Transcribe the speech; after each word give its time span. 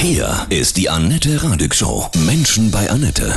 Hier 0.00 0.46
ist 0.48 0.76
die 0.76 0.88
Annette 0.88 1.42
Radig 1.42 1.74
Show. 1.74 2.08
Menschen 2.24 2.70
bei 2.70 2.88
Annette. 2.88 3.36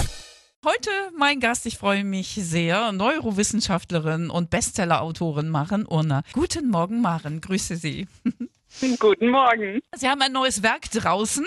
Heute 0.63 0.91
mein 1.17 1.39
Gast, 1.39 1.65
ich 1.65 1.79
freue 1.79 2.03
mich 2.03 2.35
sehr, 2.39 2.91
Neurowissenschaftlerin 2.91 4.29
und 4.29 4.51
Bestsellerautorin 4.51 5.49
Maren 5.49 5.87
Urner. 5.87 6.21
Guten 6.33 6.69
Morgen, 6.69 7.01
Maren, 7.01 7.41
grüße 7.41 7.77
Sie. 7.77 8.07
Guten 8.99 9.31
Morgen. 9.31 9.81
Sie 9.95 10.07
haben 10.07 10.21
ein 10.21 10.31
neues 10.31 10.61
Werk 10.61 10.91
draußen. 10.91 11.45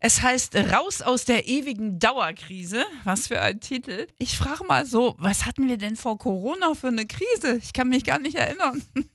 Es 0.00 0.22
heißt 0.22 0.56
Raus 0.72 1.02
aus 1.02 1.24
der 1.24 1.46
ewigen 1.46 1.98
Dauerkrise. 1.98 2.84
Was 3.04 3.28
für 3.28 3.40
ein 3.40 3.60
Titel. 3.60 4.06
Ich 4.18 4.36
frage 4.38 4.64
mal 4.64 4.84
so, 4.84 5.14
was 5.18 5.46
hatten 5.46 5.68
wir 5.68 5.78
denn 5.78 5.96
vor 5.96 6.18
Corona 6.18 6.74
für 6.74 6.88
eine 6.88 7.06
Krise? 7.06 7.58
Ich 7.62 7.72
kann 7.72 7.88
mich 7.88 8.04
gar 8.04 8.18
nicht 8.18 8.36
erinnern. 8.36 8.82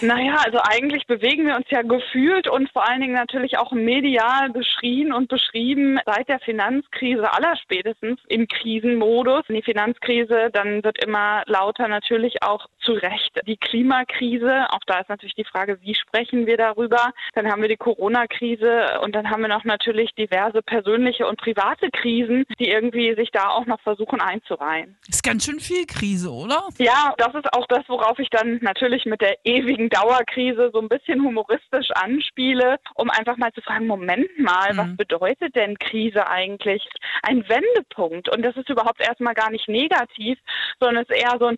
Naja, 0.00 0.36
also 0.44 0.58
eigentlich 0.62 1.06
bewegen 1.06 1.46
wir 1.46 1.56
uns 1.56 1.66
ja 1.70 1.82
gefühlt 1.82 2.48
und 2.48 2.70
vor 2.70 2.88
allen 2.88 3.00
Dingen 3.00 3.14
natürlich 3.14 3.58
auch 3.58 3.72
medial 3.72 4.50
beschrien 4.50 5.12
und 5.12 5.28
beschrieben 5.28 5.98
seit 6.06 6.28
der 6.28 6.38
Finanzkrise 6.40 7.30
allerspätestens 7.32 8.20
im 8.28 8.46
Krisenmodus. 8.46 9.42
Die 9.48 9.62
Finanzkrise, 9.62 10.50
dann 10.52 10.84
wird 10.84 11.02
immer 11.02 11.42
lauter 11.46 11.88
natürlich 11.88 12.42
auch 12.42 12.66
zu 12.80 12.92
Recht 12.92 13.40
die 13.46 13.56
Klimakrise. 13.56 14.70
Auch 14.70 14.84
da 14.86 15.00
ist 15.00 15.08
natürlich 15.08 15.34
die 15.34 15.44
Frage, 15.44 15.78
wie 15.82 15.94
sprechen 15.94 16.46
wir 16.46 16.56
darüber? 16.56 17.12
Dann 17.34 17.50
haben 17.50 17.62
wir 17.62 17.68
die 17.68 17.76
Corona-Krise 17.76 19.00
und 19.02 19.14
dann 19.14 19.30
haben 19.30 19.42
wir 19.42 19.48
noch 19.48 19.64
natürlich 19.64 19.97
diverse 20.18 20.62
persönliche 20.62 21.26
und 21.26 21.38
private 21.38 21.90
Krisen, 21.90 22.44
die 22.58 22.68
irgendwie 22.68 23.14
sich 23.14 23.30
da 23.30 23.48
auch 23.48 23.66
noch 23.66 23.80
versuchen 23.80 24.20
einzureihen. 24.20 24.96
Ist 25.08 25.22
ganz 25.22 25.44
schön 25.44 25.60
viel 25.60 25.86
Krise, 25.86 26.30
oder? 26.30 26.68
Ja, 26.78 27.14
das 27.18 27.34
ist 27.34 27.52
auch 27.54 27.66
das, 27.68 27.82
worauf 27.88 28.18
ich 28.18 28.30
dann 28.30 28.58
natürlich 28.62 29.04
mit 29.04 29.20
der 29.20 29.36
ewigen 29.44 29.88
Dauerkrise 29.88 30.70
so 30.72 30.80
ein 30.80 30.88
bisschen 30.88 31.22
humoristisch 31.22 31.90
anspiele, 31.94 32.76
um 32.94 33.10
einfach 33.10 33.36
mal 33.36 33.52
zu 33.52 33.60
fragen, 33.60 33.86
Moment 33.86 34.28
mal, 34.38 34.72
mhm. 34.72 34.78
was 34.78 34.96
bedeutet 34.96 35.54
denn 35.56 35.78
Krise 35.78 36.28
eigentlich? 36.28 36.86
Ein 37.22 37.48
Wendepunkt. 37.48 38.28
Und 38.28 38.42
das 38.42 38.56
ist 38.56 38.68
überhaupt 38.68 39.00
erstmal 39.00 39.34
gar 39.34 39.50
nicht 39.50 39.68
negativ, 39.68 40.38
sondern 40.80 41.04
es 41.04 41.10
ist 41.10 41.22
eher 41.22 41.36
so 41.38 41.46
ein, 41.46 41.56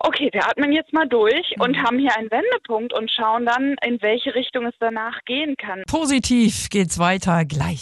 okay, 0.00 0.28
wir 0.32 0.46
atmen 0.46 0.72
jetzt 0.72 0.92
mal 0.92 1.08
durch 1.08 1.54
mhm. 1.56 1.62
und 1.62 1.82
haben 1.82 1.98
hier 1.98 2.16
einen 2.16 2.30
Wendepunkt 2.30 2.92
und 2.92 3.10
schauen 3.10 3.46
dann, 3.46 3.76
in 3.84 4.00
welche 4.02 4.34
Richtung 4.34 4.66
es 4.66 4.74
danach 4.80 5.24
gehen 5.24 5.56
kann. 5.56 5.82
Positiv 5.88 6.68
geht's 6.70 6.98
weiter 6.98 7.44
gleich. 7.44 7.77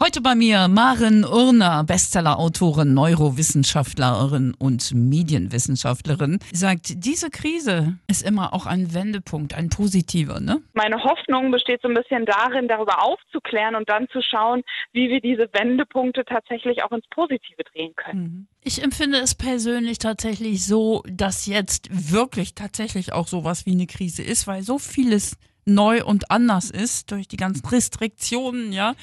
Heute 0.00 0.20
bei 0.20 0.36
mir 0.36 0.68
Maren 0.68 1.24
Urner, 1.24 1.82
Bestsellerautorin, 1.82 2.94
Neurowissenschaftlerin 2.94 4.54
und 4.56 4.94
Medienwissenschaftlerin, 4.94 6.38
sagt, 6.52 7.04
diese 7.04 7.30
Krise 7.30 7.98
ist 8.06 8.24
immer 8.24 8.54
auch 8.54 8.66
ein 8.66 8.94
Wendepunkt, 8.94 9.54
ein 9.54 9.70
positiver, 9.70 10.38
ne? 10.38 10.62
Meine 10.72 11.02
Hoffnung 11.02 11.50
besteht 11.50 11.82
so 11.82 11.88
ein 11.88 11.94
bisschen 11.94 12.26
darin, 12.26 12.68
darüber 12.68 13.02
aufzuklären 13.02 13.74
und 13.74 13.88
dann 13.88 14.06
zu 14.10 14.22
schauen, 14.22 14.62
wie 14.92 15.08
wir 15.08 15.20
diese 15.20 15.48
Wendepunkte 15.52 16.24
tatsächlich 16.24 16.84
auch 16.84 16.92
ins 16.92 17.08
Positive 17.10 17.64
drehen 17.72 17.96
können. 17.96 18.22
Mhm. 18.22 18.46
Ich 18.62 18.84
empfinde 18.84 19.18
es 19.18 19.34
persönlich 19.34 19.98
tatsächlich 19.98 20.64
so, 20.64 21.02
dass 21.10 21.46
jetzt 21.46 21.88
wirklich 22.12 22.54
tatsächlich 22.54 23.12
auch 23.12 23.26
sowas 23.26 23.66
wie 23.66 23.72
eine 23.72 23.88
Krise 23.88 24.22
ist, 24.22 24.46
weil 24.46 24.62
so 24.62 24.78
vieles 24.78 25.36
neu 25.68 26.04
und 26.04 26.30
anders 26.30 26.70
ist 26.70 27.10
durch 27.10 27.28
die 27.28 27.36
ganzen 27.36 27.66
Restriktionen, 27.66 28.72
ja, 28.72 28.94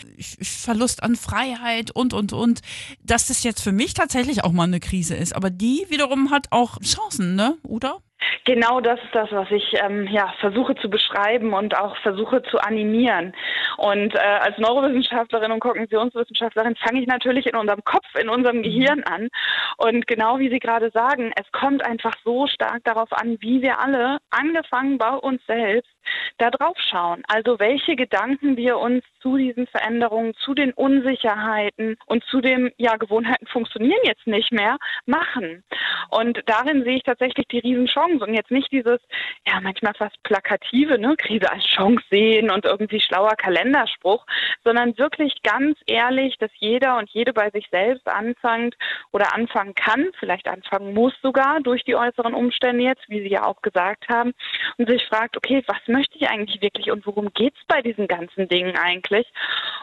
Verlust 0.42 1.04
an 1.04 1.16
Freiheit 1.16 1.92
und, 1.92 2.14
und, 2.14 2.34
und, 2.34 2.62
dass 3.04 3.28
das 3.28 3.44
jetzt 3.44 3.62
für 3.62 3.72
mich 3.72 3.94
tatsächlich 3.94 4.44
auch 4.44 4.52
mal 4.52 4.64
eine 4.64 4.80
Krise 4.80 5.16
ist. 5.16 5.36
Aber 5.36 5.50
die 5.50 5.86
wiederum 5.90 6.32
hat 6.32 6.48
auch 6.52 6.80
Chancen, 6.82 7.36
ne, 7.36 7.58
oder? 7.64 8.00
Genau 8.46 8.80
das 8.80 9.00
ist 9.04 9.14
das, 9.14 9.32
was 9.32 9.50
ich 9.52 9.74
ähm, 9.84 10.08
ja, 10.08 10.34
versuche 10.40 10.76
zu 10.76 10.90
beschreiben 10.90 11.54
und 11.54 11.78
auch 11.78 11.98
versuche 11.98 12.44
zu 12.44 12.60
animieren. 12.60 13.34
Und 13.78 14.16
äh, 14.16 14.20
als 14.20 14.58
Neurowissenschaftlerin 14.58 15.52
und 15.52 15.60
Kognitionswissenschaftlerin 15.60 16.76
fange 16.76 17.02
ich 17.02 17.08
natürlich 17.08 17.48
in 17.48 17.56
unserem 17.56 17.84
Kopf, 17.84 18.06
in 18.20 18.30
unserem 18.30 18.64
Gehirn 18.64 19.04
an. 19.04 19.30
Und 19.78 20.08
genau 20.08 20.40
wie 20.40 20.50
Sie 20.50 20.60
gerade 20.60 20.92
sagen, 20.92 21.32
es 21.36 21.52
kommt 21.52 21.86
einfach 21.86 22.14
so 22.24 22.48
stark 22.48 22.84
darauf 22.84 23.12
an, 23.12 23.38
wie 23.40 23.62
wir 23.62 23.80
alle, 23.80 24.18
angefangen 24.30 24.98
bei 24.98 25.14
uns 25.16 25.46
selbst, 25.46 25.90
da 26.38 26.50
drauf 26.52 26.78
schauen. 26.90 27.24
Also 27.28 27.60
welche 27.60 27.96
Gedanken 27.96 28.58
wir 28.58 28.78
uns 28.78 29.04
zu 29.22 29.38
diesen 29.38 29.68
Veränderungen, 29.68 30.34
zu 30.36 30.54
den 30.54 30.72
Unsicherheiten 30.74 31.98
und 32.06 32.24
zu 32.26 32.42
dem, 32.42 32.72
ja, 32.78 32.96
Gewohnheiten 32.98 33.48
funktionieren 33.48 34.00
jetzt 34.04 34.28
nicht 34.28 34.52
mehr, 34.52 34.78
machen. 35.06 35.64
Und 36.10 36.42
darin 36.46 36.84
sehe 36.84 36.98
ich 36.98 37.04
tatsächlich 37.04 37.48
die 37.48 37.60
Riesenchance 37.60 38.15
und 38.22 38.34
jetzt 38.34 38.52
nicht 38.52 38.72
dieses, 38.72 39.00
ja, 39.48 39.60
manchmal 39.62 39.94
fast 39.94 40.22
plakative, 40.24 40.98
ne, 41.00 41.16
Krise 41.18 41.52
als 41.52 41.66
Chance 41.66 42.04
sehen 42.10 42.50
und 42.50 42.66
irgendwie 42.66 43.00
schlauer 43.00 43.36
Kalenderspruch, 43.36 44.26
sondern 44.64 44.98
wirklich 44.98 45.42
ganz 45.44 45.78
ehrlich, 45.86 46.38
dass 46.38 46.52
jeder 46.56 46.98
und 46.98 47.10
jede 47.10 47.34
bei 47.34 47.50
sich 47.50 47.68
selbst 47.72 48.08
anfängt 48.08 48.76
oder 49.12 49.34
anfangen 49.34 49.76
kann, 49.76 50.08
vielleicht 50.20 50.48
anfangen 50.48 50.94
muss 50.94 51.14
sogar 51.22 51.60
durch 51.62 51.84
die 51.84 51.96
äußeren 51.96 52.34
Umstände 52.34 52.84
jetzt, 52.84 53.08
wie 53.08 53.22
Sie 53.22 53.30
ja 53.30 53.46
auch 53.46 53.62
gesagt 53.62 54.10
haben, 54.10 54.34
und 54.78 54.90
sich 54.90 55.06
fragt, 55.06 55.38
okay, 55.38 55.64
was 55.68 55.88
möchte 55.88 56.18
ich 56.18 56.30
eigentlich 56.30 56.62
wirklich 56.62 56.92
und 56.92 57.06
worum 57.06 57.32
geht's 57.34 57.60
bei 57.68 57.82
diesen 57.82 58.08
ganzen 58.08 58.48
Dingen 58.48 58.78
eigentlich? 58.78 59.28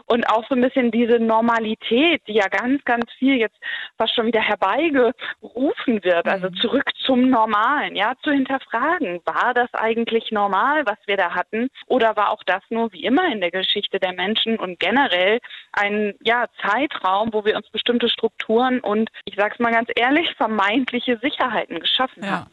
Und 0.06 0.28
auch 0.28 0.46
so 0.48 0.54
ein 0.54 0.60
bisschen 0.60 0.90
diese 0.90 1.18
Normalität, 1.18 2.22
die 2.26 2.34
ja 2.34 2.48
ganz, 2.48 2.84
ganz 2.84 3.10
viel 3.18 3.36
jetzt 3.36 3.56
fast 3.96 4.14
schon 4.14 4.26
wieder 4.26 4.40
herbeigerufen 4.40 6.04
wird, 6.04 6.26
also 6.26 6.48
mhm. 6.48 6.56
zurück 6.56 6.90
zum 7.04 7.30
Normalen, 7.30 7.96
ja, 7.96 8.11
zu 8.22 8.30
hinterfragen, 8.30 9.20
war 9.24 9.54
das 9.54 9.72
eigentlich 9.74 10.30
normal, 10.30 10.84
was 10.86 10.98
wir 11.06 11.16
da 11.16 11.34
hatten, 11.34 11.68
oder 11.86 12.16
war 12.16 12.30
auch 12.30 12.42
das 12.44 12.62
nur 12.70 12.92
wie 12.92 13.04
immer 13.04 13.30
in 13.32 13.40
der 13.40 13.50
Geschichte 13.50 13.98
der 13.98 14.12
Menschen 14.12 14.58
und 14.58 14.78
generell 14.78 15.40
ein 15.72 16.14
ja, 16.22 16.46
Zeitraum, 16.60 17.32
wo 17.32 17.44
wir 17.44 17.56
uns 17.56 17.68
bestimmte 17.70 18.08
Strukturen 18.08 18.80
und 18.80 19.10
ich 19.24 19.36
sage 19.36 19.54
es 19.54 19.60
mal 19.60 19.72
ganz 19.72 19.88
ehrlich, 19.96 20.28
vermeintliche 20.36 21.18
Sicherheiten 21.22 21.80
geschaffen 21.80 22.24
ja. 22.24 22.30
haben. 22.30 22.50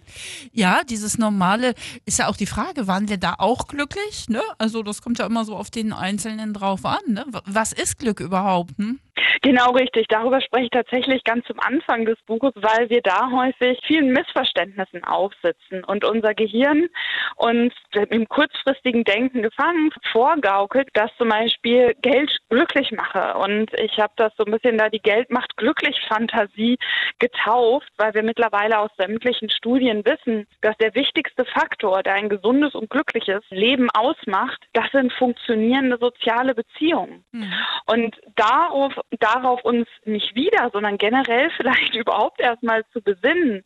Ja, 0.52 0.82
dieses 0.88 1.18
Normale 1.18 1.74
ist 2.06 2.20
ja 2.20 2.28
auch 2.28 2.38
die 2.38 2.46
Frage, 2.46 2.88
waren 2.88 3.10
wir 3.10 3.18
da 3.18 3.36
auch 3.38 3.68
glücklich? 3.68 4.30
Ne? 4.30 4.42
Also 4.58 4.84
das 4.84 5.02
kommt 5.02 5.20
ja 5.20 5.26
immer 5.26 5.46
so 5.46 5.56
auf 5.56 5.70
den 5.70 5.94
Einzelnen 5.94 6.54
drauf 6.54 6.86
an. 6.86 7.00
Ne? 7.08 7.26
Was 7.46 7.74
ist 7.74 8.00
Glück 8.00 8.20
überhaupt? 8.20 8.78
Hm? 8.78 9.00
Genau 9.42 9.72
richtig. 9.72 10.08
Darüber 10.08 10.42
spreche 10.42 10.66
ich 10.66 10.72
tatsächlich 10.72 11.24
ganz 11.24 11.46
zum 11.46 11.60
Anfang 11.60 12.06
des 12.06 12.18
Buches, 12.26 12.54
weil 12.56 12.90
wir 12.90 13.02
da 13.02 13.32
häufig 13.32 13.80
vielen 13.86 14.12
Missverständnissen 14.12 15.04
aufsitzen 15.04 15.84
und 15.84 16.06
unser 16.06 16.34
Gehirn 16.34 16.88
uns 17.36 17.74
im 18.10 18.28
kurzfristigen 18.28 19.04
Denken 19.04 19.42
gefangen 19.42 19.92
vorgaukelt, 20.12 20.90
dass 20.94 21.12
zum 21.18 21.30
Beispiel 21.30 21.96
Geld 22.02 22.38
glücklich 22.50 22.92
mache. 22.92 23.36
Und 23.38 23.74
ich 23.80 23.98
habe 24.00 24.14
das 24.16 24.34
so 24.38 24.46
ein 24.46 24.52
bisschen 24.52 24.78
da 24.78 24.90
die 24.90 25.02
Geld 25.02 25.30
macht 25.30 25.56
glücklich 25.58 26.00
Fantasie 26.08 26.78
getauft, 27.20 27.90
weil 27.98 28.14
wir 28.14 28.24
mittlerweile 28.24 28.80
aus 28.80 28.92
sämtlichen 28.98 29.50
Studien 29.50 30.04
wissen, 30.06 30.48
dass 30.62 30.78
der 30.78 30.96
wichtigste 30.96 31.46
Faktor, 31.46 32.04
der 32.04 32.14
ein 32.14 32.30
gesundes 32.30 32.76
und 32.76 32.90
glückliches 32.90 33.44
Leben 33.50 33.90
ausmacht, 33.92 34.66
das 34.74 34.92
sind 34.92 35.14
funktionierende 35.14 35.98
soziale 35.98 36.56
Beziehungen. 36.56 37.24
Mhm. 37.32 37.54
Und 37.86 38.16
darauf 38.36 38.94
darauf 39.18 39.64
uns 39.64 39.88
nicht 40.06 40.36
wieder, 40.36 40.70
sondern 40.72 40.98
generell 40.98 41.50
vielleicht 41.58 41.96
überhaupt 41.96 42.40
erstmal 42.40 42.86
zu 42.94 43.02
besinnen. 43.02 43.64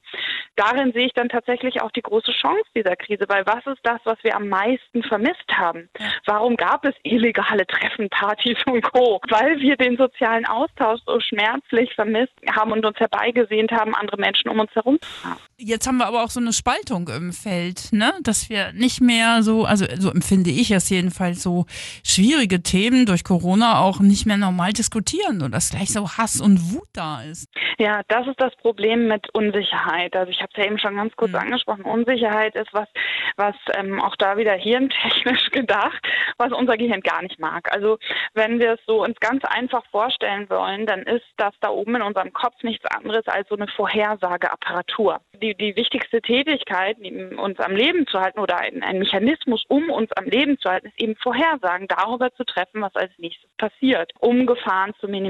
Darin 0.56 0.94
sehe 0.94 1.08
ich 1.08 1.14
dann 1.14 1.30
tatsächlich 1.30 1.82
auch 1.82 1.92
die 1.92 2.02
große 2.02 2.32
Chance 2.32 2.64
dieser 2.76 2.96
Krise, 2.96 3.26
weil 3.28 3.46
was 3.46 3.66
ist 3.66 3.82
das, 3.84 4.00
was 4.04 4.18
wir 4.24 4.36
am 4.36 4.48
meisten 4.50 5.04
vermisst 5.04 5.50
haben? 5.52 5.90
Warum 6.26 6.56
gab 6.56 6.86
es 6.86 6.94
illegale 7.04 7.66
Treffen, 7.66 8.10
Partys 8.10 8.58
und 8.68 8.84
Co? 8.84 9.20
Weil 9.30 9.60
wir 9.60 9.76
den 9.76 9.98
sozialen 9.98 10.46
Austausch 10.46 11.02
so 11.06 11.20
schmerzlich 11.20 11.94
vermisst 11.96 12.34
haben 12.52 12.72
und 12.72 12.86
uns 12.86 13.00
herbeigesehnt 13.00 13.72
haben, 13.72 13.96
andere 13.96 14.18
Menschen 14.18 14.50
um 14.50 14.60
uns 14.60 14.72
herum 14.76 15.00
zu 15.02 15.30
haben. 15.30 15.40
Jetzt 15.58 15.88
haben 15.88 15.98
wir 15.98 16.08
aber 16.08 16.24
auch 16.24 16.30
so 16.30 16.40
eine 16.40 16.54
Spaltung 16.54 17.08
im 17.10 17.34
Feld, 17.34 17.92
ne? 17.92 18.14
dass 18.22 18.50
wir 18.50 18.74
nicht 18.74 19.02
mehr 19.02 19.42
so, 19.42 19.66
also 19.66 19.86
so 19.98 20.12
empfinde 20.12 20.52
ich 20.52 20.72
es 20.72 20.90
jedenfalls, 20.90 21.42
so 21.42 21.66
schwierige 22.06 22.62
Themen 22.62 23.06
durch 23.06 23.24
Corona 23.24 23.80
auch 23.80 24.00
nicht 24.00 24.26
mehr 24.26 24.38
normal 24.38 24.74
diskutieren 24.74 25.33
und 25.42 25.54
dass 25.54 25.72
gleich 25.72 25.92
so 25.92 26.08
Hass 26.18 26.42
und 26.42 26.74
Wut 26.74 26.88
da 26.94 27.22
ist. 27.24 27.50
Ja, 27.80 28.02
das 28.08 28.28
ist 28.28 28.40
das 28.40 28.56
Problem 28.58 29.08
mit 29.08 29.34
Unsicherheit. 29.34 30.16
Also 30.16 30.32
ich 30.32 30.42
habe 30.42 30.52
es 30.54 30.58
ja 30.58 30.66
eben 30.66 30.78
schon 30.78 30.96
ganz 30.96 31.16
kurz 31.16 31.32
mhm. 31.32 31.40
angesprochen. 31.40 31.84
Unsicherheit 31.84 32.56
ist 32.56 32.74
was, 32.74 32.88
was 33.36 33.56
ähm, 33.76 34.00
auch 34.02 34.16
da 34.16 34.38
wieder 34.38 34.54
hirntechnisch 34.54 35.50
gedacht, 35.52 36.06
was 36.38 36.52
unser 36.52 36.78
Gehirn 36.78 37.02
gar 37.02 37.22
nicht 37.22 37.40
mag. 37.40 37.72
Also 37.72 37.98
wenn 38.34 38.60
wir 38.60 38.74
es 38.74 38.80
so 38.86 39.04
uns 39.04 39.20
ganz 39.20 39.44
einfach 39.46 39.84
vorstellen 39.92 40.50
wollen, 40.50 40.86
dann 40.86 41.04
ist 41.04 41.26
das 41.38 41.54
da 41.62 41.70
oben 41.70 41.96
in 41.96 42.02
unserem 42.02 42.32
Kopf 42.34 42.62
nichts 42.64 42.86
anderes 42.86 43.26
als 43.28 43.48
so 43.50 43.56
eine 43.56 43.68
Vorhersageapparatur. 43.68 45.20
Die, 45.42 45.56
die 45.56 45.76
wichtigste 45.76 46.22
Tätigkeit, 46.22 46.98
uns 47.38 47.60
am 47.60 47.76
Leben 47.76 48.08
zu 48.08 48.20
halten 48.20 48.40
oder 48.40 48.58
ein, 48.60 48.84
ein 48.84 49.00
Mechanismus, 49.00 49.64
um 49.68 49.90
uns 49.90 50.12
am 50.14 50.26
Leben 50.26 50.58
zu 50.60 50.70
halten, 50.70 50.88
ist 50.88 51.02
eben 51.02 51.16
Vorhersagen 51.18 51.88
darüber 51.88 52.34
zu 52.36 52.44
treffen, 52.44 52.82
was 52.82 52.96
als 52.96 53.12
nächstes 53.18 53.50
passiert, 53.58 54.12
um 54.20 54.46
Gefahren 54.46 54.94
zu 55.00 55.08
minimieren. 55.08 55.23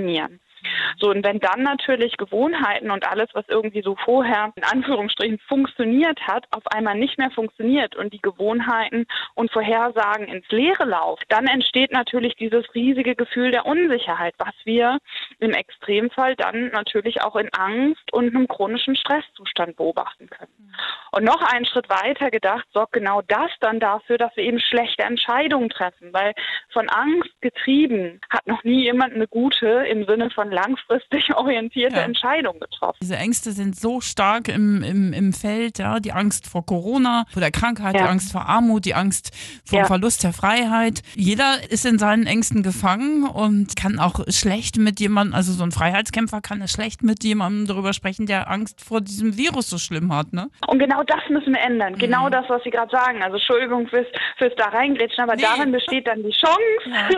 So, 0.97 1.09
und 1.09 1.23
wenn 1.23 1.39
dann 1.39 1.63
natürlich 1.63 2.17
Gewohnheiten 2.17 2.91
und 2.91 3.05
alles, 3.09 3.29
was 3.33 3.45
irgendwie 3.47 3.81
so 3.81 3.95
vorher 3.95 4.53
in 4.55 4.63
Anführungsstrichen 4.63 5.39
funktioniert 5.39 6.19
hat, 6.27 6.45
auf 6.51 6.65
einmal 6.67 6.95
nicht 6.95 7.17
mehr 7.17 7.31
funktioniert 7.31 7.95
und 7.95 8.13
die 8.13 8.21
Gewohnheiten 8.21 9.05
und 9.35 9.51
Vorhersagen 9.51 10.27
ins 10.27 10.47
Leere 10.49 10.85
laufen, 10.85 11.23
dann 11.29 11.47
entsteht 11.47 11.91
natürlich 11.91 12.35
dieses 12.35 12.73
riesige 12.73 13.15
Gefühl 13.15 13.51
der 13.51 13.65
Unsicherheit, 13.65 14.35
was 14.37 14.53
wir 14.63 14.99
im 15.43 15.53
Extremfall 15.53 16.35
dann 16.35 16.69
natürlich 16.69 17.21
auch 17.21 17.35
in 17.35 17.49
Angst 17.53 18.11
und 18.11 18.35
einem 18.35 18.47
chronischen 18.47 18.95
Stresszustand 18.95 19.75
beobachten 19.75 20.29
können. 20.29 20.73
Und 21.11 21.23
noch 21.23 21.41
einen 21.41 21.65
Schritt 21.65 21.89
weiter 21.89 22.31
gedacht, 22.31 22.65
sorgt 22.73 22.93
genau 22.93 23.21
das 23.27 23.51
dann 23.59 23.79
dafür, 23.79 24.17
dass 24.17 24.35
wir 24.35 24.43
eben 24.43 24.59
schlechte 24.59 25.03
Entscheidungen 25.03 25.69
treffen, 25.69 26.11
weil 26.11 26.33
von 26.71 26.89
Angst 26.89 27.29
getrieben 27.41 28.19
hat 28.29 28.47
noch 28.47 28.63
nie 28.63 28.83
jemand 28.83 29.13
eine 29.13 29.27
gute 29.27 29.67
im 29.67 30.05
Sinne 30.05 30.31
von 30.31 30.51
langfristig 30.51 31.29
orientierte 31.35 31.97
ja. 31.97 32.03
Entscheidung 32.03 32.59
getroffen. 32.59 32.97
Diese 33.01 33.15
Ängste 33.15 33.51
sind 33.51 33.75
so 33.75 34.01
stark 34.01 34.47
im, 34.47 34.81
im, 34.81 35.13
im 35.13 35.33
Feld, 35.33 35.77
ja, 35.77 35.99
die 35.99 36.13
Angst 36.13 36.47
vor 36.47 36.65
Corona, 36.65 37.25
vor 37.31 37.41
der 37.41 37.51
Krankheit, 37.51 37.95
ja. 37.95 38.03
die 38.03 38.09
Angst 38.09 38.31
vor 38.31 38.47
Armut, 38.47 38.85
die 38.85 38.95
Angst 38.95 39.31
vor 39.65 39.79
ja. 39.79 39.85
Verlust 39.85 40.23
der 40.23 40.33
Freiheit. 40.33 41.01
Jeder 41.15 41.59
ist 41.69 41.85
in 41.85 41.99
seinen 41.99 42.25
Ängsten 42.25 42.63
gefangen 42.63 43.27
und 43.27 43.75
kann 43.75 43.99
auch 43.99 44.21
schlecht 44.29 44.77
mit 44.77 44.99
jemandem, 44.99 45.32
also 45.33 45.51
so 45.51 45.63
ein 45.63 45.71
Freiheitskämpfer 45.71 46.41
kann 46.41 46.61
es 46.61 46.71
schlecht 46.71 47.03
mit 47.03 47.23
jemandem 47.23 47.67
darüber 47.67 47.93
sprechen, 47.93 48.25
der 48.25 48.49
Angst 48.49 48.81
vor 48.81 49.01
diesem 49.01 49.37
Virus 49.37 49.69
so 49.69 49.77
schlimm 49.77 50.13
hat, 50.13 50.33
ne? 50.33 50.49
Und 50.67 50.79
genau 50.79 51.03
das 51.03 51.21
müssen 51.29 51.53
wir 51.53 51.61
ändern. 51.61 51.95
Genau 51.97 52.23
mhm. 52.23 52.23
Genau 52.23 52.29
das, 52.29 52.49
was 52.49 52.63
Sie 52.63 52.69
gerade 52.69 52.91
sagen. 52.91 53.21
Also 53.23 53.37
Entschuldigung 53.37 53.87
fürs, 53.87 54.07
fürs 54.37 54.53
da 54.55 54.65
reingrätschen, 54.65 55.23
aber 55.23 55.35
nee. 55.35 55.41
darin 55.41 55.71
besteht 55.71 56.07
dann 56.07 56.23
die 56.23 56.31
Chance, 56.31 57.17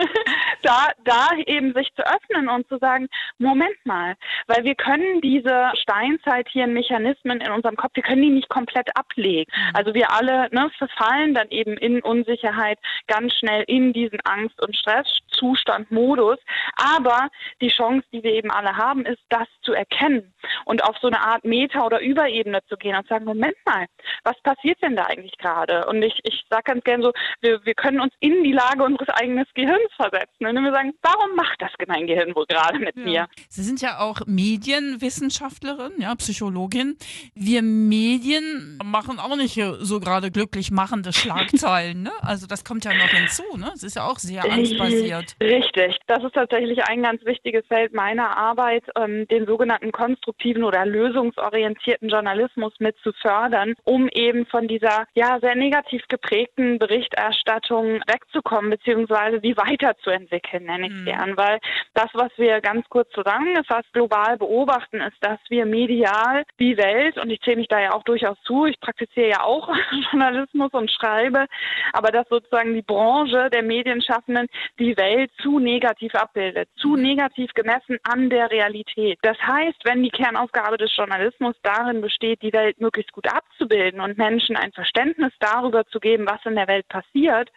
da, 0.62 0.88
da 1.04 1.28
eben 1.46 1.74
sich 1.74 1.88
zu 1.94 2.02
öffnen 2.02 2.48
und 2.48 2.66
zu 2.68 2.78
sagen, 2.78 3.08
Moment 3.38 3.76
mal, 3.84 4.14
weil 4.46 4.64
wir 4.64 4.74
können 4.74 5.20
diese 5.20 5.70
steinzeitlichen 5.74 6.72
Mechanismen 6.72 7.40
in 7.40 7.52
unserem 7.52 7.76
Kopf, 7.76 7.92
wir 7.94 8.02
können 8.02 8.22
die 8.22 8.30
nicht 8.30 8.48
komplett 8.48 8.88
ablegen. 8.96 9.50
Mhm. 9.54 9.70
Also 9.74 9.94
wir 9.94 10.10
alle 10.10 10.48
ne, 10.50 10.70
verfallen 10.78 11.34
dann 11.34 11.48
eben 11.50 11.76
in 11.76 12.00
Unsicherheit 12.02 12.78
ganz 13.06 13.34
schnell 13.34 13.64
in 13.66 13.92
diesen 13.92 14.20
Angst- 14.24 14.60
und 14.62 14.74
Stresszustand, 14.74 15.90
Modus. 15.90 16.38
Aber 16.76 17.28
die 17.60 17.68
Chance, 17.68 18.05
die 18.12 18.22
wir 18.22 18.32
eben 18.32 18.50
alle 18.50 18.76
haben, 18.76 19.04
ist, 19.04 19.22
das 19.28 19.48
zu 19.62 19.72
erkennen 19.72 20.34
und 20.64 20.82
auf 20.84 20.96
so 20.98 21.08
eine 21.08 21.20
Art 21.20 21.44
Meta- 21.44 21.84
oder 21.84 22.00
Überebene 22.00 22.60
zu 22.68 22.76
gehen 22.76 22.96
und 22.96 23.06
sagen, 23.08 23.24
Moment 23.24 23.56
mal, 23.64 23.86
was 24.26 24.38
passiert 24.42 24.82
denn 24.82 24.96
da 24.96 25.04
eigentlich 25.04 25.38
gerade? 25.38 25.86
Und 25.86 26.02
ich, 26.02 26.18
ich 26.24 26.44
sage 26.50 26.64
ganz 26.64 26.84
gern 26.84 27.00
so, 27.00 27.12
wir, 27.40 27.64
wir 27.64 27.74
können 27.74 28.00
uns 28.00 28.12
in 28.18 28.42
die 28.42 28.52
Lage 28.52 28.82
unseres 28.82 29.08
eigenen 29.08 29.46
Gehirns 29.54 29.92
versetzen. 29.94 30.46
Und 30.46 30.64
wir 30.64 30.72
sagen, 30.72 30.92
warum 31.02 31.36
macht 31.36 31.62
das 31.62 31.70
mein 31.86 32.06
Gehirn 32.06 32.34
wohl 32.34 32.46
gerade 32.46 32.78
mit 32.78 32.96
ja. 32.96 33.02
mir? 33.02 33.28
Sie 33.48 33.62
sind 33.62 33.80
ja 33.80 34.00
auch 34.00 34.22
Medienwissenschaftlerin, 34.26 35.92
ja, 35.98 36.14
Psychologin. 36.16 36.96
Wir 37.34 37.62
Medien 37.62 38.78
machen 38.84 39.20
auch 39.20 39.36
nicht 39.36 39.60
so 39.78 40.00
gerade 40.00 40.30
glücklich 40.30 40.72
machende 40.72 41.12
Schlagzeilen, 41.12 42.02
ne? 42.02 42.12
Also 42.22 42.46
das 42.46 42.64
kommt 42.64 42.84
ja 42.84 42.92
noch 42.92 43.08
hinzu, 43.08 43.44
ne? 43.56 43.70
Es 43.74 43.84
ist 43.84 43.94
ja 43.94 44.08
auch 44.08 44.18
sehr 44.18 44.44
angstbasiert. 44.44 45.36
Richtig. 45.40 45.98
Das 46.08 46.24
ist 46.24 46.34
tatsächlich 46.34 46.82
ein 46.84 47.02
ganz 47.02 47.24
wichtiges 47.24 47.64
Feld 47.66 47.94
meiner 47.94 48.36
Arbeit, 48.36 48.82
ähm, 48.96 49.28
den 49.28 49.46
sogenannten 49.46 49.92
konstruktiven 49.92 50.64
oder 50.64 50.84
lösungsorientierten 50.84 52.08
Journalismus 52.08 52.72
mit 52.80 52.96
zu 53.04 53.12
fördern, 53.22 53.74
um 53.84 54.08
eben 54.16 54.46
von 54.46 54.66
dieser 54.66 55.06
ja 55.14 55.38
sehr 55.40 55.54
negativ 55.54 56.02
geprägten 56.08 56.78
Berichterstattung 56.78 58.00
wegzukommen, 58.06 58.70
beziehungsweise 58.70 59.40
die 59.40 59.56
weiterzuentwickeln, 59.56 60.64
nenne 60.64 60.86
ich 60.86 60.92
mhm. 60.92 61.04
gern. 61.04 61.36
Weil 61.36 61.58
das, 61.94 62.08
was 62.14 62.30
wir 62.36 62.60
ganz 62.60 62.88
kurz 62.88 63.10
zusammengefasst 63.10 63.92
global 63.92 64.36
beobachten, 64.38 65.00
ist, 65.00 65.16
dass 65.20 65.38
wir 65.48 65.66
medial 65.66 66.44
die 66.58 66.76
Welt, 66.76 67.18
und 67.18 67.30
ich 67.30 67.40
zähle 67.40 67.58
mich 67.58 67.68
da 67.68 67.80
ja 67.80 67.92
auch 67.92 68.02
durchaus 68.04 68.36
zu, 68.44 68.66
ich 68.66 68.80
praktiziere 68.80 69.28
ja 69.28 69.42
auch 69.42 69.68
Journalismus 70.10 70.72
und 70.72 70.90
schreibe, 70.90 71.46
aber 71.92 72.10
dass 72.10 72.28
sozusagen 72.28 72.74
die 72.74 72.82
Branche 72.82 73.50
der 73.50 73.62
Medienschaffenden 73.62 74.48
die 74.78 74.96
Welt 74.96 75.30
zu 75.42 75.58
negativ 75.58 76.14
abbildet, 76.14 76.68
zu 76.76 76.90
mhm. 76.90 77.02
negativ 77.02 77.52
gemessen 77.54 77.98
an 78.02 78.30
der 78.30 78.50
Realität. 78.50 79.18
Das 79.22 79.38
heißt, 79.38 79.84
wenn 79.84 80.02
die 80.02 80.10
Kernaufgabe 80.10 80.78
des 80.78 80.94
Journalismus 80.96 81.54
darin 81.62 82.00
besteht, 82.00 82.42
die 82.42 82.52
Welt 82.52 82.80
möglichst 82.80 83.12
gut 83.12 83.26
abzubilden 83.32 84.00
und 84.06 84.18
Menschen 84.18 84.56
ein 84.56 84.72
Verständnis 84.72 85.32
darüber 85.40 85.84
zu 85.86 85.98
geben, 85.98 86.26
was 86.26 86.44
in 86.44 86.54
der 86.54 86.68
Welt 86.68 86.88
passiert, 86.88 87.50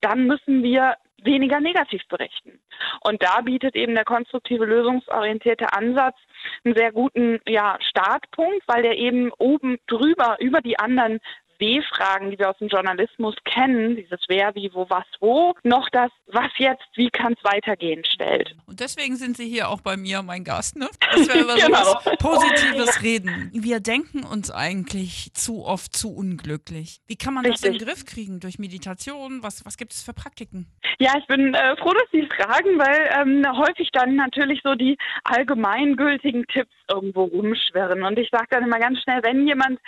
dann 0.00 0.26
müssen 0.26 0.62
wir 0.62 0.94
weniger 1.22 1.60
negativ 1.60 2.02
berichten. 2.08 2.60
Und 3.00 3.22
da 3.22 3.40
bietet 3.40 3.74
eben 3.74 3.94
der 3.94 4.04
konstruktive 4.04 4.64
lösungsorientierte 4.64 5.72
Ansatz 5.72 6.16
einen 6.64 6.76
sehr 6.76 6.92
guten 6.92 7.40
ja, 7.46 7.76
Startpunkt, 7.80 8.62
weil 8.68 8.82
der 8.82 8.96
eben 8.96 9.32
oben 9.38 9.78
drüber 9.88 10.36
über 10.38 10.60
die 10.60 10.78
anderen 10.78 11.18
W-Fragen, 11.58 12.30
die 12.30 12.38
wir 12.38 12.50
aus 12.50 12.58
dem 12.58 12.68
Journalismus 12.68 13.34
kennen, 13.44 13.96
dieses 13.96 14.20
Wer, 14.28 14.54
wie, 14.54 14.70
wo, 14.72 14.88
was, 14.88 15.04
wo, 15.20 15.54
noch 15.62 15.88
das 15.90 16.10
Was 16.26 16.50
jetzt, 16.58 16.84
wie 16.94 17.10
kann 17.10 17.34
es 17.34 17.44
weitergehen 17.44 18.04
stellt. 18.04 18.54
Und 18.66 18.80
deswegen 18.80 19.16
sind 19.16 19.36
Sie 19.36 19.48
hier 19.48 19.68
auch 19.68 19.80
bei 19.80 19.96
mir, 19.96 20.22
mein 20.22 20.44
Gast, 20.44 20.76
ne? 20.76 20.88
Dass 21.12 21.28
wir 21.28 21.42
über 21.42 21.54
genau. 21.54 21.78
sowas 21.78 22.04
Positives 22.18 23.02
reden. 23.02 23.50
Wir 23.52 23.80
denken 23.80 24.24
uns 24.24 24.50
eigentlich 24.50 25.32
zu 25.34 25.64
oft 25.64 25.94
zu 25.94 26.14
unglücklich. 26.14 27.00
Wie 27.06 27.16
kann 27.16 27.34
man 27.34 27.44
Richtig. 27.44 27.62
das 27.62 27.70
in 27.70 27.78
den 27.78 27.86
Griff 27.86 28.04
kriegen? 28.06 28.40
Durch 28.40 28.58
Meditation? 28.58 29.42
Was, 29.42 29.64
was 29.64 29.76
gibt 29.76 29.92
es 29.92 30.02
für 30.02 30.12
Praktiken? 30.12 30.66
Ja, 30.98 31.12
ich 31.18 31.26
bin 31.26 31.54
äh, 31.54 31.76
froh, 31.76 31.92
dass 31.92 32.10
Sie 32.12 32.26
fragen, 32.26 32.78
weil 32.78 33.10
ähm, 33.20 33.46
häufig 33.56 33.90
dann 33.92 34.16
natürlich 34.16 34.60
so 34.62 34.74
die 34.74 34.96
allgemeingültigen 35.24 36.46
Tipps 36.46 36.74
irgendwo 36.90 37.24
rumschwirren. 37.24 38.02
Und 38.02 38.18
ich 38.18 38.28
sage 38.30 38.46
dann 38.50 38.64
immer 38.64 38.78
ganz 38.78 39.00
schnell, 39.02 39.22
wenn 39.22 39.46
jemand 39.46 39.80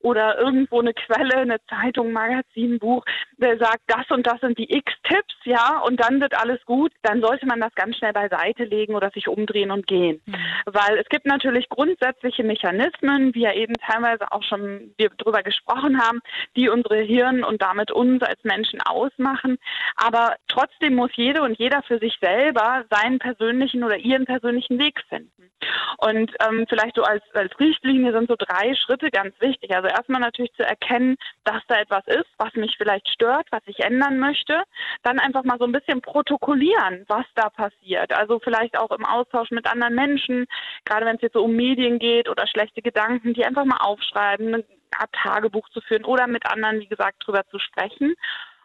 oder 0.00 0.38
irgendwo 0.38 0.80
eine 0.80 0.94
Quelle, 0.94 1.36
eine 1.36 1.60
Zeitung, 1.66 2.12
Magazin, 2.12 2.78
Buch, 2.78 3.04
der 3.36 3.58
sagt, 3.58 3.82
das 3.86 4.10
und 4.10 4.26
das 4.26 4.40
sind 4.40 4.58
die 4.58 4.72
X-Tipps, 4.72 5.34
ja, 5.44 5.80
und 5.80 6.00
dann 6.00 6.20
wird 6.20 6.34
alles 6.34 6.64
gut, 6.64 6.92
dann 7.02 7.20
sollte 7.20 7.46
man 7.46 7.60
das 7.60 7.74
ganz 7.74 7.96
schnell 7.96 8.12
beiseite 8.12 8.64
legen 8.64 8.94
oder 8.94 9.10
sich 9.10 9.28
umdrehen 9.28 9.70
und 9.70 9.86
gehen. 9.86 10.20
Mhm. 10.26 10.34
Weil 10.66 10.98
es 10.98 11.08
gibt 11.08 11.26
natürlich 11.26 11.68
grundsätzliche 11.68 12.44
Mechanismen, 12.44 13.34
wie 13.34 13.42
ja 13.42 13.54
eben 13.54 13.74
teilweise 13.74 14.30
auch 14.32 14.42
schon 14.42 14.92
wir 14.96 15.10
darüber 15.16 15.42
gesprochen 15.42 16.00
haben, 16.00 16.20
die 16.56 16.68
unsere 16.68 17.00
Hirn 17.00 17.44
und 17.44 17.62
damit 17.62 17.90
uns 17.90 18.22
als 18.22 18.42
Menschen 18.44 18.80
ausmachen. 18.82 19.58
Aber 19.96 20.36
trotzdem 20.48 20.94
muss 20.94 21.10
jede 21.14 21.42
und 21.42 21.58
jeder 21.58 21.82
für 21.82 21.98
sich 21.98 22.16
selber 22.20 22.84
seinen 22.90 23.18
persönlichen 23.18 23.84
oder 23.84 23.96
ihren 23.96 24.24
persönlichen 24.24 24.78
Weg 24.78 25.00
finden. 25.08 25.50
Und 25.98 26.32
ähm, 26.46 26.66
vielleicht 26.68 26.96
so 26.96 27.02
als, 27.02 27.22
als 27.34 27.58
Richtlinie 27.60 28.12
sind 28.12 28.28
so 28.28 28.36
drei 28.38 28.74
Schritte 28.74 29.10
ganz 29.10 29.34
wichtig. 29.40 29.74
Also 29.74 29.88
erstmal 29.90 30.20
natürlich 30.20 30.52
zu 30.54 30.64
erkennen, 30.64 31.16
dass 31.44 31.62
da 31.68 31.80
etwas 31.80 32.06
ist, 32.06 32.28
was 32.38 32.54
mich 32.54 32.76
vielleicht 32.76 33.08
stört, 33.08 33.46
was 33.50 33.62
ich 33.66 33.80
ändern 33.80 34.18
möchte. 34.18 34.62
Dann 35.02 35.18
einfach 35.18 35.44
mal 35.44 35.58
so 35.58 35.64
ein 35.64 35.72
bisschen 35.72 36.00
protokollieren, 36.00 37.04
was 37.08 37.26
da 37.34 37.50
passiert. 37.50 38.12
Also 38.12 38.38
vielleicht 38.38 38.78
auch 38.78 38.90
im 38.90 39.04
Austausch 39.04 39.50
mit 39.50 39.66
anderen 39.66 39.94
Menschen, 39.94 40.46
gerade 40.84 41.06
wenn 41.06 41.16
es 41.16 41.22
jetzt 41.22 41.34
so 41.34 41.44
um 41.44 41.54
Medien 41.54 41.98
geht 41.98 42.28
oder 42.28 42.46
schlechte 42.46 42.82
Gedanken, 42.82 43.34
die 43.34 43.44
einfach 43.44 43.64
mal 43.64 43.78
aufschreiben, 43.78 44.54
eine 44.54 44.64
Art 44.96 45.12
Tagebuch 45.12 45.68
zu 45.70 45.80
führen 45.80 46.04
oder 46.04 46.26
mit 46.26 46.46
anderen, 46.46 46.80
wie 46.80 46.88
gesagt, 46.88 47.24
drüber 47.24 47.46
zu 47.50 47.58
sprechen. 47.58 48.14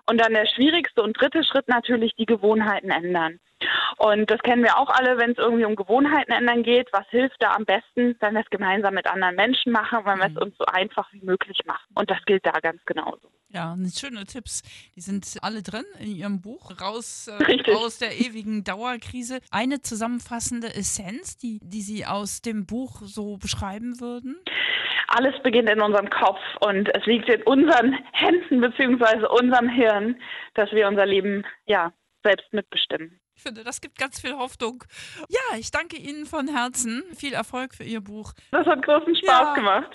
Und 0.07 0.19
dann 0.19 0.33
der 0.33 0.47
schwierigste 0.47 1.01
und 1.01 1.19
dritte 1.19 1.43
Schritt 1.43 1.67
natürlich 1.67 2.13
die 2.15 2.25
Gewohnheiten 2.25 2.91
ändern. 2.91 3.39
Und 3.97 4.29
das 4.29 4.41
kennen 4.41 4.63
wir 4.63 4.77
auch 4.77 4.89
alle, 4.89 5.17
wenn 5.17 5.31
es 5.31 5.37
irgendwie 5.37 5.65
um 5.65 5.75
Gewohnheiten 5.75 6.31
ändern 6.31 6.63
geht. 6.63 6.89
Was 6.91 7.07
hilft 7.09 7.41
da 7.41 7.51
am 7.51 7.65
besten, 7.65 8.15
wenn 8.19 8.33
wir 8.33 8.41
es 8.41 8.49
gemeinsam 8.49 8.93
mit 8.93 9.07
anderen 9.07 9.35
Menschen 9.35 9.71
machen, 9.71 9.99
wenn 10.03 10.19
wir 10.19 10.27
es 10.27 10.33
mhm. 10.33 10.43
uns 10.43 10.57
so 10.57 10.65
einfach 10.65 11.11
wie 11.13 11.21
möglich 11.21 11.59
machen. 11.65 11.87
Und 11.95 12.11
das 12.11 12.23
gilt 12.25 12.45
da 12.45 12.51
ganz 12.51 12.83
genauso. 12.85 13.31
Ja, 13.49 13.75
schöne 13.95 14.25
Tipps. 14.25 14.63
Die 14.95 15.01
sind 15.01 15.37
alle 15.41 15.63
drin 15.63 15.85
in 15.99 16.13
Ihrem 16.13 16.41
Buch. 16.41 16.71
Raus 16.81 17.29
äh, 17.29 17.73
aus 17.73 17.99
der 17.99 18.19
ewigen 18.19 18.65
Dauerkrise. 18.65 19.39
Eine 19.49 19.81
zusammenfassende 19.81 20.75
Essenz, 20.75 21.37
die, 21.37 21.59
die 21.63 21.81
Sie 21.81 22.05
aus 22.05 22.41
dem 22.41 22.65
Buch 22.65 23.01
so 23.03 23.37
beschreiben 23.37 24.01
würden? 24.01 24.35
Alles 25.07 25.35
beginnt 25.43 25.69
in 25.69 25.81
unserem 25.81 26.09
Kopf 26.09 26.39
und 26.61 26.93
es 26.95 27.05
liegt 27.05 27.29
in 27.29 27.43
unseren 27.43 27.97
Händen 28.11 28.61
bzw. 28.61 29.27
unserem 29.27 29.69
Hirn, 29.69 30.19
dass 30.53 30.71
wir 30.71 30.87
unser 30.87 31.05
Leben 31.05 31.45
ja 31.65 31.91
selbst 32.23 32.51
mitbestimmen. 32.53 33.19
Ich 33.35 33.43
finde, 33.43 33.63
das 33.63 33.81
gibt 33.81 33.97
ganz 33.97 34.21
viel 34.21 34.33
Hoffnung. 34.33 34.83
Ja, 35.27 35.57
ich 35.59 35.69
danke 35.69 35.97
Ihnen 35.97 36.25
von 36.25 36.47
Herzen. 36.47 37.03
Viel 37.15 37.33
Erfolg 37.33 37.75
für 37.75 37.83
Ihr 37.83 38.01
Buch. 38.01 38.31
Das 38.51 38.65
hat 38.65 38.81
großen 38.83 39.15
Spaß 39.15 39.27
ja. 39.27 39.53
gemacht. 39.53 39.91